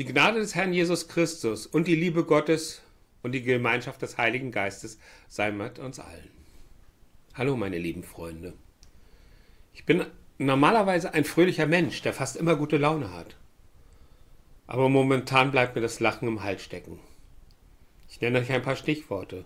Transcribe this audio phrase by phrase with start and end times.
[0.00, 2.80] Die Gnade des Herrn Jesus Christus und die Liebe Gottes
[3.22, 6.30] und die Gemeinschaft des Heiligen Geistes sei mit uns allen.
[7.34, 8.54] Hallo meine lieben Freunde.
[9.74, 10.06] Ich bin
[10.38, 13.36] normalerweise ein fröhlicher Mensch, der fast immer gute Laune hat.
[14.66, 16.98] Aber momentan bleibt mir das Lachen im Hals stecken.
[18.08, 19.44] Ich nenne euch ein paar Stichworte.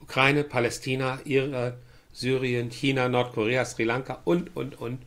[0.00, 1.78] Ukraine, Palästina, Iran,
[2.12, 5.06] Syrien, China, Nordkorea, Sri Lanka und, und, und.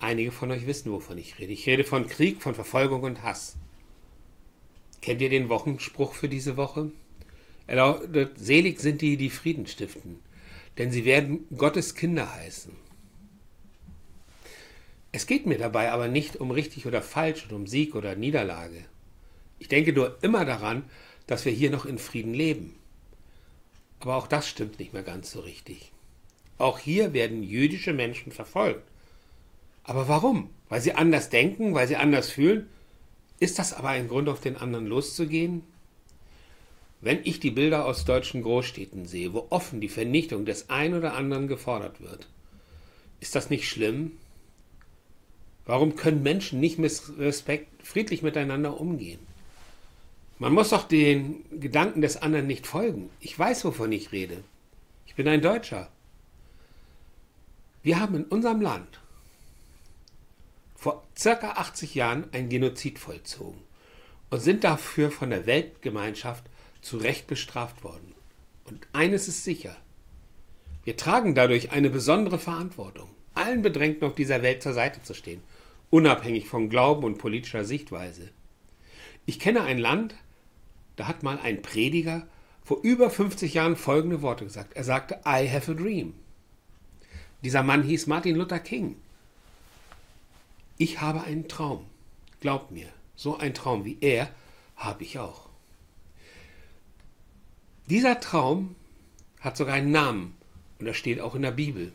[0.00, 1.52] Einige von euch wissen, wovon ich rede.
[1.52, 3.56] Ich rede von Krieg, von Verfolgung und Hass.
[5.02, 6.90] Kennt ihr den Wochenspruch für diese Woche?
[7.66, 10.18] Er lautet, selig sind die, die Frieden stiften,
[10.78, 12.72] denn sie werden Gottes Kinder heißen.
[15.12, 18.86] Es geht mir dabei aber nicht um richtig oder falsch und um Sieg oder Niederlage.
[19.58, 20.84] Ich denke nur immer daran,
[21.26, 22.76] dass wir hier noch in Frieden leben.
[24.00, 25.92] Aber auch das stimmt nicht mehr ganz so richtig.
[26.56, 28.90] Auch hier werden jüdische Menschen verfolgt.
[29.90, 30.50] Aber warum?
[30.68, 32.68] Weil sie anders denken, weil sie anders fühlen?
[33.40, 35.64] Ist das aber ein Grund, auf den anderen loszugehen?
[37.00, 41.14] Wenn ich die Bilder aus deutschen Großstädten sehe, wo offen die Vernichtung des einen oder
[41.14, 42.28] anderen gefordert wird,
[43.18, 44.12] ist das nicht schlimm?
[45.66, 49.18] Warum können Menschen nicht mit Respekt friedlich miteinander umgehen?
[50.38, 53.10] Man muss doch den Gedanken des anderen nicht folgen.
[53.18, 54.44] Ich weiß, wovon ich rede.
[55.08, 55.88] Ich bin ein Deutscher.
[57.82, 58.99] Wir haben in unserem Land
[60.80, 63.60] vor circa 80 Jahren ein Genozid vollzogen
[64.30, 66.44] und sind dafür von der Weltgemeinschaft
[66.80, 68.14] zu Recht bestraft worden.
[68.64, 69.76] Und eines ist sicher,
[70.84, 75.42] wir tragen dadurch eine besondere Verantwortung, allen Bedrängten auf dieser Welt zur Seite zu stehen,
[75.90, 78.30] unabhängig von Glauben und politischer Sichtweise.
[79.26, 80.14] Ich kenne ein Land,
[80.96, 82.26] da hat mal ein Prediger
[82.64, 84.74] vor über 50 Jahren folgende Worte gesagt.
[84.76, 86.14] Er sagte, I have a dream.
[87.44, 88.96] Dieser Mann hieß Martin Luther King.
[90.80, 91.84] Ich habe einen Traum.
[92.40, 94.30] Glaubt mir, so ein Traum wie er
[94.76, 95.50] habe ich auch.
[97.90, 98.76] Dieser Traum
[99.40, 100.38] hat sogar einen Namen
[100.78, 101.92] und er steht auch in der Bibel.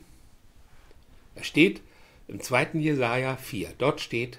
[1.34, 1.80] Er steht
[2.28, 2.74] im 2.
[2.74, 3.72] Jesaja 4.
[3.76, 4.38] Dort steht: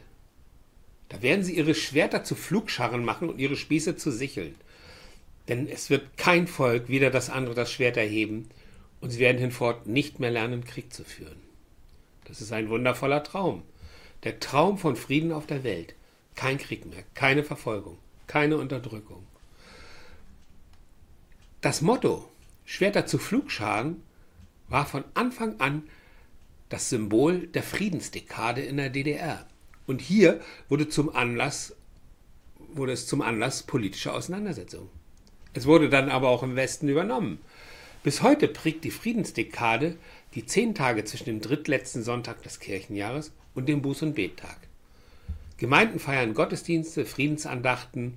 [1.10, 4.56] Da werden sie ihre Schwerter zu Flugscharren machen und ihre Spieße zu Sicheln.
[5.50, 8.48] Denn es wird kein Volk wieder das andere das Schwert erheben
[9.02, 11.42] und sie werden hinfort nicht mehr lernen, Krieg zu führen.
[12.24, 13.64] Das ist ein wundervoller Traum.
[14.24, 15.96] Der Traum von Frieden auf der Welt.
[16.36, 17.98] Kein Krieg mehr, keine Verfolgung,
[18.28, 19.26] keine Unterdrückung.
[21.62, 22.30] Das Motto
[22.66, 24.04] Schwerter zu Flugscharen
[24.68, 25.84] war von Anfang an
[26.70, 29.48] das Symbol der Friedensdekade in der DDR.
[29.86, 31.76] Und hier wurde, zum Anlass,
[32.74, 34.90] wurde es zum Anlass politischer Auseinandersetzungen.
[35.54, 37.40] Es wurde dann aber auch im Westen übernommen.
[38.04, 39.98] Bis heute prägt die Friedensdekade
[40.38, 44.60] die zehn Tage zwischen dem drittletzten Sonntag des Kirchenjahres und dem Buß- und Bettag.
[45.58, 48.14] Gemeinden feiern Gottesdienste, Friedensandachten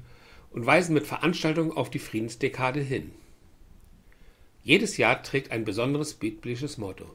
[0.50, 3.12] und weisen mit Veranstaltungen auf die Friedensdekade hin.
[4.62, 7.06] Jedes Jahr trägt ein besonderes biblisches Motto.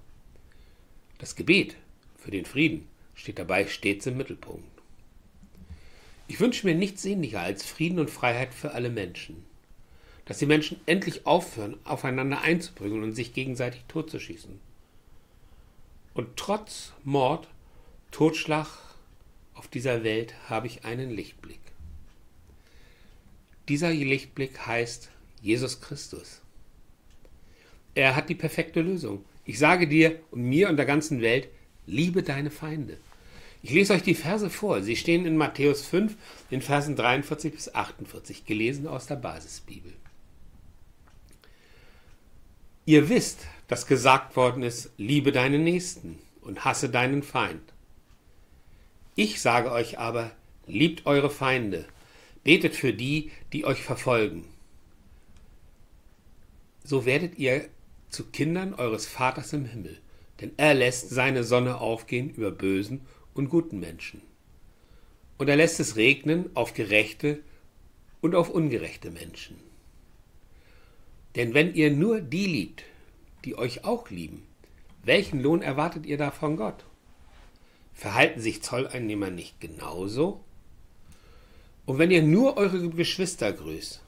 [1.19, 1.75] Das Gebet
[2.17, 4.81] für den Frieden steht dabei stets im Mittelpunkt.
[6.27, 9.45] Ich wünsche mir nichts sehnlicher als Frieden und Freiheit für alle Menschen.
[10.25, 14.59] Dass die Menschen endlich aufhören, aufeinander einzuprügeln und sich gegenseitig totzuschießen.
[16.15, 17.49] Und trotz Mord,
[18.09, 18.67] Totschlag
[19.53, 21.59] auf dieser Welt habe ich einen Lichtblick.
[23.67, 25.09] Dieser Lichtblick heißt
[25.41, 26.41] Jesus Christus.
[27.95, 29.25] Er hat die perfekte Lösung.
[29.43, 31.49] Ich sage dir und mir und der ganzen Welt,
[31.85, 32.97] liebe deine Feinde.
[33.61, 34.83] Ich lese euch die Verse vor.
[34.83, 36.15] Sie stehen in Matthäus 5,
[36.49, 39.91] in Versen 43 bis 48, gelesen aus der Basisbibel.
[42.85, 47.73] Ihr wisst, dass gesagt worden ist, liebe deinen Nächsten und hasse deinen Feind.
[49.15, 50.31] Ich sage euch aber,
[50.67, 51.85] liebt eure Feinde,
[52.43, 54.45] betet für die, die euch verfolgen.
[56.83, 57.67] So werdet ihr
[58.09, 59.97] zu Kindern eures Vaters im Himmel,
[60.39, 63.01] denn er lässt seine Sonne aufgehen über bösen
[63.33, 64.21] und guten Menschen.
[65.39, 67.39] Und er lässt es regnen auf gerechte
[68.21, 69.57] und auf ungerechte Menschen.
[71.35, 72.83] Denn wenn ihr nur die liebt,
[73.43, 74.43] die euch auch lieben,
[75.03, 76.83] welchen Lohn erwartet ihr da von Gott?
[77.93, 80.43] Verhalten sich Zolleinnehmer nicht genauso?
[81.85, 84.01] Und wenn ihr nur eure Geschwister grüßt,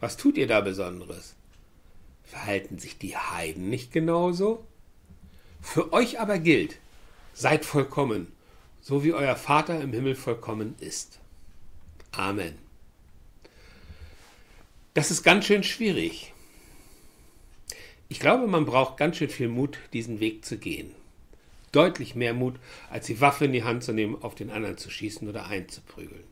[0.00, 1.34] was tut ihr da Besonderes?
[2.24, 4.64] Verhalten sich die Heiden nicht genauso?
[5.60, 6.78] Für euch aber gilt,
[7.34, 8.32] seid vollkommen,
[8.80, 11.18] so wie euer Vater im Himmel vollkommen ist.
[12.12, 12.56] Amen.
[14.94, 16.32] Das ist ganz schön schwierig.
[18.10, 20.92] Ich glaube, man braucht ganz schön viel Mut, diesen Weg zu gehen.
[21.72, 22.54] Deutlich mehr Mut,
[22.88, 26.24] als die Waffe in die Hand zu nehmen, auf den anderen zu schießen oder einzuprügeln.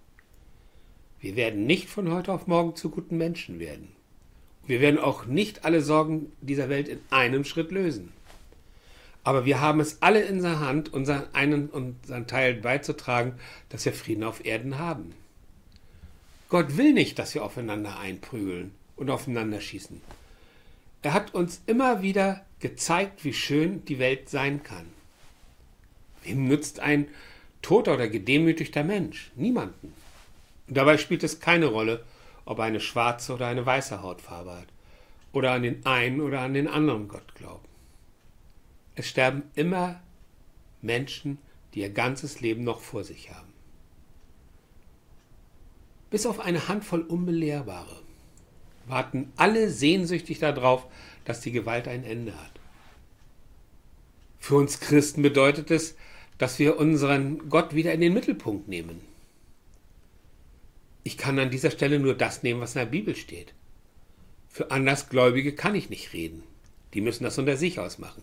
[1.20, 3.88] Wir werden nicht von heute auf morgen zu guten Menschen werden.
[4.66, 8.10] Wir werden auch nicht alle Sorgen dieser Welt in einem Schritt lösen.
[9.22, 13.34] Aber wir haben es alle in der Hand, unseren einen unseren Teil beizutragen,
[13.68, 15.12] dass wir Frieden auf Erden haben.
[16.48, 20.00] Gott will nicht, dass wir aufeinander einprügeln und aufeinander schießen.
[21.06, 24.86] Er hat uns immer wieder gezeigt, wie schön die Welt sein kann.
[26.24, 27.06] Wem nützt ein
[27.62, 29.30] toter oder gedemütigter Mensch?
[29.36, 29.92] Niemanden.
[30.66, 32.04] Und dabei spielt es keine Rolle,
[32.44, 34.66] ob eine schwarze oder eine weiße Hautfarbe hat,
[35.30, 37.68] oder an den einen oder an den anderen Gott glauben.
[38.96, 40.02] Es sterben immer
[40.82, 41.38] Menschen,
[41.72, 43.52] die ihr ganzes Leben noch vor sich haben.
[46.10, 48.05] Bis auf eine Handvoll Unbelehrbare
[48.86, 50.86] warten alle sehnsüchtig darauf,
[51.24, 52.52] dass die Gewalt ein Ende hat.
[54.38, 55.96] Für uns Christen bedeutet es,
[56.38, 59.00] dass wir unseren Gott wieder in den Mittelpunkt nehmen.
[61.02, 63.54] Ich kann an dieser Stelle nur das nehmen, was in der Bibel steht.
[64.48, 66.42] Für Andersgläubige kann ich nicht reden.
[66.94, 68.22] Die müssen das unter sich ausmachen.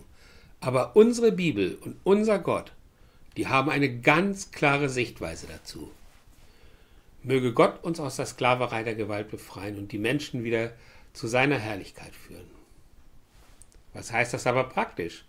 [0.60, 2.72] Aber unsere Bibel und unser Gott,
[3.36, 5.90] die haben eine ganz klare Sichtweise dazu.
[7.24, 10.72] Möge Gott uns aus der Sklaverei der Gewalt befreien und die Menschen wieder
[11.14, 12.46] zu seiner Herrlichkeit führen.
[13.94, 15.24] Was heißt das aber praktisch?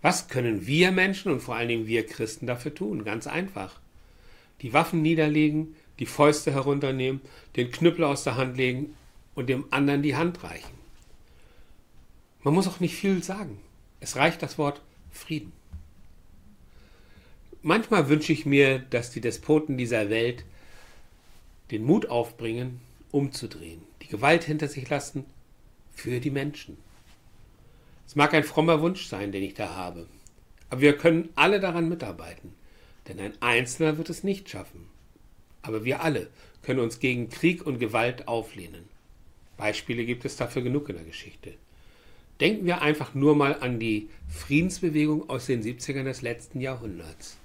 [0.00, 3.04] Was können wir Menschen und vor allen Dingen wir Christen dafür tun?
[3.04, 3.78] Ganz einfach.
[4.62, 7.20] Die Waffen niederlegen, die Fäuste herunternehmen,
[7.54, 8.96] den Knüppel aus der Hand legen
[9.36, 10.74] und dem anderen die Hand reichen.
[12.42, 13.60] Man muss auch nicht viel sagen.
[14.00, 14.82] Es reicht das Wort
[15.12, 15.52] Frieden.
[17.62, 20.44] Manchmal wünsche ich mir, dass die Despoten dieser Welt
[21.72, 22.80] den Mut aufbringen,
[23.10, 25.24] umzudrehen, die Gewalt hinter sich lassen
[25.90, 26.76] für die Menschen.
[28.06, 30.06] Es mag ein frommer Wunsch sein, den ich da habe,
[30.68, 32.54] aber wir können alle daran mitarbeiten,
[33.08, 34.86] denn ein Einzelner wird es nicht schaffen.
[35.62, 36.28] Aber wir alle
[36.62, 38.84] können uns gegen Krieg und Gewalt auflehnen.
[39.56, 41.54] Beispiele gibt es dafür genug in der Geschichte.
[42.40, 47.38] Denken wir einfach nur mal an die Friedensbewegung aus den 70ern des letzten Jahrhunderts.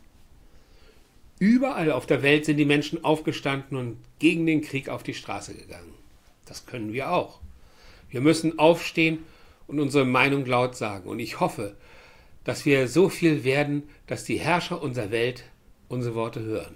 [1.39, 5.53] Überall auf der Welt sind die Menschen aufgestanden und gegen den Krieg auf die Straße
[5.53, 5.93] gegangen.
[6.45, 7.39] Das können wir auch.
[8.09, 9.19] Wir müssen aufstehen
[9.67, 11.07] und unsere Meinung laut sagen.
[11.07, 11.75] Und ich hoffe,
[12.43, 15.43] dass wir so viel werden, dass die Herrscher unserer Welt
[15.89, 16.75] unsere Worte hören.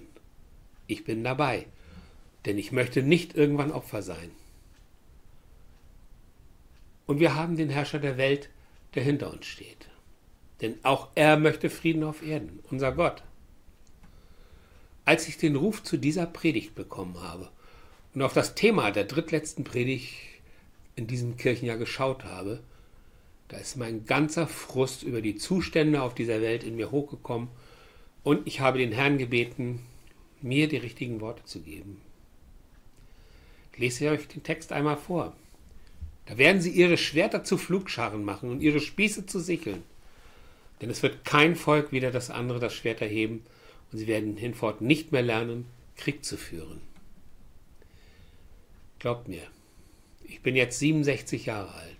[0.87, 1.65] Ich bin dabei,
[2.45, 4.31] denn ich möchte nicht irgendwann Opfer sein.
[7.07, 8.49] Und wir haben den Herrscher der Welt,
[8.95, 9.89] der hinter uns steht.
[10.61, 13.23] Denn auch er möchte Frieden auf Erden, unser Gott.
[15.05, 17.49] Als ich den Ruf zu dieser Predigt bekommen habe
[18.13, 20.13] und auf das Thema der drittletzten Predigt
[20.95, 22.61] in diesem Kirchenjahr geschaut habe,
[23.47, 27.49] da ist mein ganzer Frust über die Zustände auf dieser Welt in mir hochgekommen
[28.23, 29.79] und ich habe den Herrn gebeten,
[30.41, 31.99] mir die richtigen Worte zu geben.
[33.73, 35.35] Ich lese euch den Text einmal vor.
[36.27, 39.83] Da werden sie ihre Schwerter zu Flugscharen machen und ihre Spieße zu Sicheln.
[40.79, 43.43] Denn es wird kein Volk wieder das andere das Schwert erheben
[43.91, 45.65] und sie werden hinfort nicht mehr lernen,
[45.95, 46.81] Krieg zu führen.
[48.99, 49.43] Glaubt mir,
[50.23, 51.97] ich bin jetzt 67 Jahre alt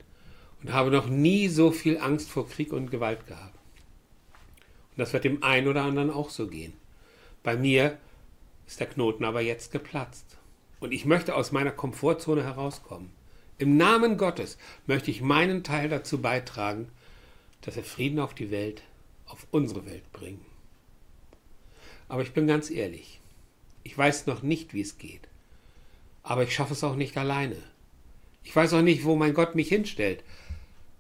[0.61, 3.57] und habe noch nie so viel Angst vor Krieg und Gewalt gehabt.
[4.91, 6.73] Und das wird dem einen oder anderen auch so gehen.
[7.43, 7.97] Bei mir
[8.67, 10.37] ist der Knoten aber jetzt geplatzt.
[10.79, 13.11] Und ich möchte aus meiner Komfortzone herauskommen.
[13.57, 16.89] Im Namen Gottes möchte ich meinen Teil dazu beitragen,
[17.61, 18.81] dass wir Frieden auf die Welt,
[19.27, 20.43] auf unsere Welt bringen.
[22.11, 23.21] Aber ich bin ganz ehrlich,
[23.83, 25.29] ich weiß noch nicht, wie es geht.
[26.23, 27.55] Aber ich schaffe es auch nicht alleine.
[28.43, 30.21] Ich weiß auch nicht, wo mein Gott mich hinstellt.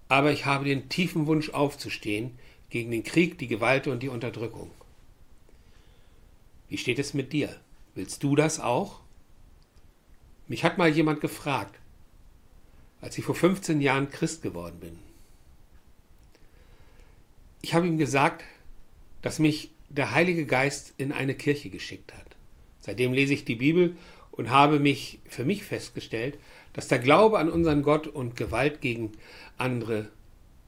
[0.07, 2.39] Aber ich habe den tiefen Wunsch aufzustehen
[2.69, 4.71] gegen den Krieg, die Gewalt und die Unterdrückung.
[6.69, 7.59] Wie steht es mit dir?
[7.93, 9.01] Willst du das auch?
[10.47, 11.77] Mich hat mal jemand gefragt,
[13.01, 14.97] als ich vor 15 Jahren Christ geworden bin.
[17.61, 18.45] Ich habe ihm gesagt,
[19.21, 22.35] dass mich der Heilige Geist in eine Kirche geschickt hat.
[22.79, 23.95] Seitdem lese ich die Bibel
[24.31, 26.37] und habe mich für mich festgestellt,
[26.73, 29.11] dass der Glaube an unseren Gott und Gewalt gegen
[29.57, 30.09] andere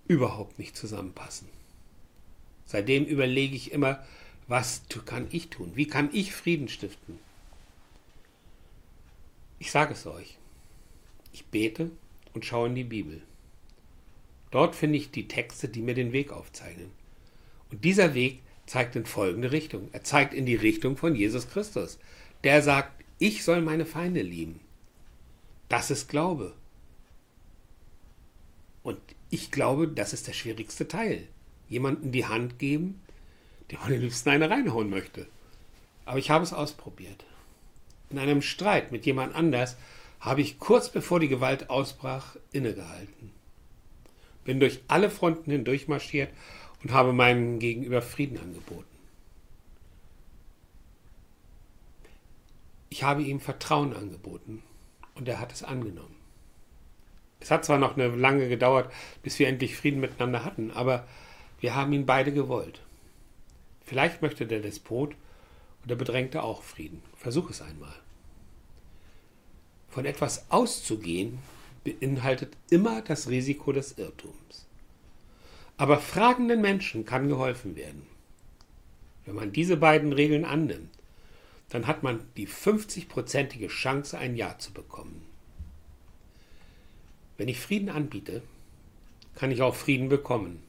[0.07, 1.47] überhaupt nicht zusammenpassen.
[2.65, 4.03] Seitdem überlege ich immer,
[4.47, 5.71] was kann ich tun?
[5.75, 7.17] Wie kann ich Frieden stiften?
[9.59, 10.37] Ich sage es euch.
[11.31, 11.91] Ich bete
[12.33, 13.21] und schaue in die Bibel.
[14.51, 16.91] Dort finde ich die Texte, die mir den Weg aufzeichnen.
[17.71, 19.89] Und dieser Weg zeigt in folgende Richtung.
[19.91, 21.99] Er zeigt in die Richtung von Jesus Christus.
[22.43, 24.59] Der sagt, ich soll meine Feinde lieben.
[25.69, 26.53] Das ist Glaube.
[28.83, 31.27] Und ich glaube, das ist der schwierigste Teil.
[31.69, 33.01] Jemanden die Hand geben,
[33.71, 35.27] dem man am liebsten eine reinhauen möchte.
[36.05, 37.25] Aber ich habe es ausprobiert.
[38.09, 39.77] In einem Streit mit jemand anders
[40.19, 43.31] habe ich kurz bevor die Gewalt ausbrach innegehalten.
[44.43, 46.29] Bin durch alle Fronten hindurch marschiert
[46.83, 48.85] und habe meinem Gegenüber Frieden angeboten.
[52.89, 54.61] Ich habe ihm Vertrauen angeboten
[55.15, 56.15] und er hat es angenommen.
[57.39, 61.07] Es hat zwar noch eine lange gedauert, bis wir endlich Frieden miteinander hatten, aber
[61.59, 62.81] wir haben ihn beide gewollt.
[63.85, 65.15] Vielleicht möchte der Despot
[65.83, 67.01] oder Bedrängte auch Frieden.
[67.17, 67.93] Versuch es einmal.
[69.89, 71.39] Von etwas auszugehen
[71.83, 74.67] beinhaltet immer das Risiko des Irrtums.
[75.77, 78.03] Aber fragenden Menschen kann geholfen werden.
[79.25, 80.89] Wenn man diese beiden Regeln annimmt,
[81.69, 85.25] dann hat man die 50-prozentige Chance, ein Ja zu bekommen.
[87.37, 88.43] Wenn ich Frieden anbiete,
[89.35, 90.61] kann ich auch Frieden bekommen.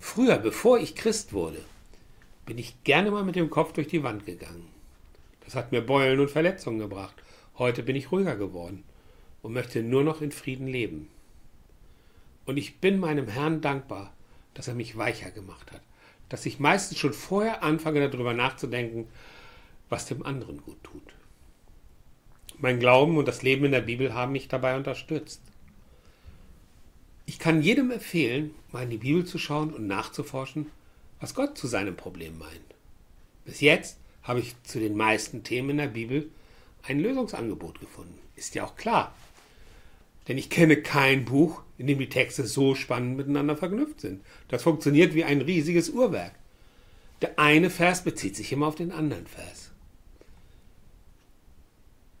[0.00, 1.60] Früher, bevor ich Christ wurde,
[2.44, 4.68] bin ich gerne mal mit dem Kopf durch die Wand gegangen.
[5.44, 7.14] Das hat mir Beulen und Verletzungen gebracht.
[7.58, 8.82] Heute bin ich ruhiger geworden
[9.42, 11.08] und möchte nur noch in Frieden leben.
[12.46, 14.12] Und ich bin meinem Herrn dankbar,
[14.54, 15.82] dass er mich weicher gemacht hat,
[16.28, 19.06] dass ich meistens schon vorher anfange darüber nachzudenken,
[19.88, 21.02] was dem anderen gut tut.
[22.58, 25.42] Mein Glauben und das Leben in der Bibel haben mich dabei unterstützt.
[27.26, 30.70] Ich kann jedem empfehlen, mal in die Bibel zu schauen und nachzuforschen,
[31.20, 32.74] was Gott zu seinem Problem meint.
[33.44, 36.30] Bis jetzt habe ich zu den meisten Themen in der Bibel
[36.82, 38.18] ein Lösungsangebot gefunden.
[38.36, 39.14] Ist ja auch klar.
[40.28, 44.22] Denn ich kenne kein Buch, in dem die Texte so spannend miteinander verknüpft sind.
[44.48, 46.32] Das funktioniert wie ein riesiges Uhrwerk.
[47.22, 49.70] Der eine Vers bezieht sich immer auf den anderen Vers.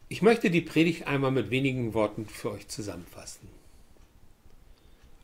[0.08, 3.48] Ich möchte die Predigt einmal mit wenigen Worten für euch zusammenfassen.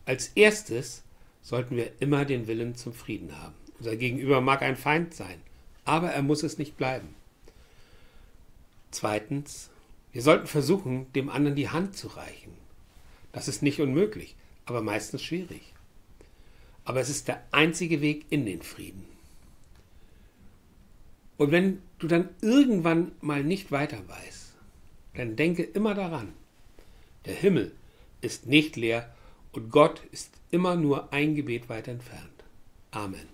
[0.04, 1.02] Als erstes
[1.40, 3.54] sollten wir immer den Willen zum Frieden haben.
[3.78, 5.40] Unser Gegenüber mag ein Feind sein,
[5.84, 7.14] aber er muss es nicht bleiben.
[8.90, 9.70] Zweitens,
[10.12, 12.61] wir sollten versuchen, dem anderen die Hand zu reichen.
[13.32, 14.36] Das ist nicht unmöglich,
[14.66, 15.72] aber meistens schwierig.
[16.84, 19.04] Aber es ist der einzige Weg in den Frieden.
[21.36, 24.54] Und wenn du dann irgendwann mal nicht weiter weißt,
[25.14, 26.32] dann denke immer daran,
[27.24, 27.72] der Himmel
[28.20, 29.14] ist nicht leer
[29.52, 32.44] und Gott ist immer nur ein Gebet weit entfernt.
[32.90, 33.31] Amen.